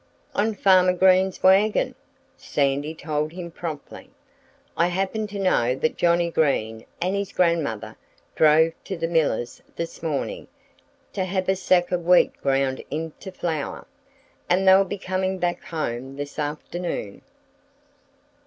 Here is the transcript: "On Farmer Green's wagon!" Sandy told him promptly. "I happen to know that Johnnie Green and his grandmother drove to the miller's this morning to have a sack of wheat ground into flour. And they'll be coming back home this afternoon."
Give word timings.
"On 0.33 0.55
Farmer 0.55 0.93
Green's 0.93 1.43
wagon!" 1.43 1.93
Sandy 2.35 2.95
told 2.95 3.31
him 3.33 3.51
promptly. 3.51 4.09
"I 4.75 4.87
happen 4.87 5.27
to 5.27 5.37
know 5.37 5.75
that 5.75 5.95
Johnnie 5.95 6.31
Green 6.31 6.85
and 6.99 7.15
his 7.15 7.31
grandmother 7.31 7.95
drove 8.33 8.73
to 8.85 8.97
the 8.97 9.07
miller's 9.07 9.61
this 9.75 10.01
morning 10.01 10.47
to 11.13 11.23
have 11.25 11.47
a 11.47 11.55
sack 11.55 11.91
of 11.91 12.03
wheat 12.07 12.33
ground 12.41 12.83
into 12.89 13.31
flour. 13.31 13.85
And 14.49 14.67
they'll 14.67 14.85
be 14.85 14.97
coming 14.97 15.37
back 15.37 15.65
home 15.65 16.15
this 16.15 16.39
afternoon." 16.39 17.21